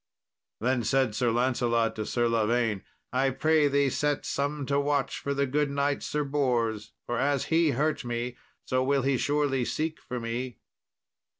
[0.59, 2.81] Then said Sir Lancelot to Sir Lavaine,
[3.13, 7.45] "I pray thee set some to watch for the good knight Sir Bors, for as
[7.53, 8.35] he hurt me,
[8.65, 10.57] so will he surely seek for me."